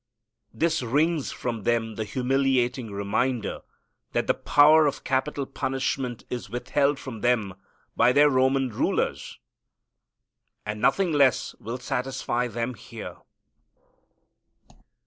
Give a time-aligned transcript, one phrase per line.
[0.51, 3.61] This wrings from them the humiliating reminder
[4.13, 7.53] that the power of capital punishment is withheld from them
[7.95, 9.37] by their Roman rulers,
[10.65, 13.17] and nothing less will satisfy them here.